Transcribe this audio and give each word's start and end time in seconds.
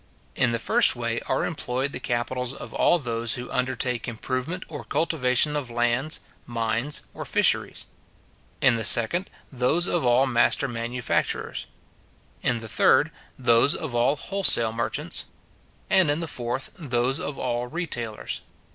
In 0.35 0.51
the 0.51 0.57
first 0.57 0.95
way 0.95 1.19
are 1.27 1.45
employed 1.45 1.91
the 1.91 1.99
capitals 1.99 2.55
of 2.55 2.73
all 2.73 2.97
those 2.97 3.35
who 3.35 3.51
undertake 3.51 4.07
improvement 4.07 4.63
or 4.67 4.83
cultivation 4.83 5.55
of 5.55 5.69
lands, 5.69 6.21
mines, 6.47 7.01
or 7.13 7.23
fisheries; 7.23 7.85
in 8.61 8.77
the 8.77 8.83
second, 8.83 9.29
those 9.51 9.85
of 9.85 10.03
all 10.03 10.25
master 10.25 10.67
manufacturers; 10.67 11.67
in 12.41 12.57
the 12.61 12.67
third, 12.67 13.11
those 13.37 13.75
of 13.75 13.93
all 13.93 14.15
wholesale 14.15 14.71
merchants; 14.71 15.25
and 15.87 16.09
in 16.09 16.19
the 16.19 16.27
fourth, 16.27 16.71
those 16.79 17.19
of 17.19 17.37
all 17.37 17.67
retailers. 17.67 18.41